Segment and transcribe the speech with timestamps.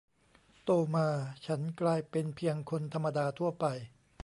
[0.63, 1.07] โตมา
[1.45, 3.65] ฉันกลายเป็นเพียงคนธรรมดาทั่วไป